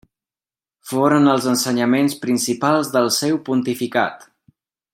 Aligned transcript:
Foren 0.91 1.27
els 1.33 1.45
ensenyaments 1.51 2.17
principals 2.23 2.91
del 2.97 3.11
seu 3.19 3.39
pontificat. 3.51 4.27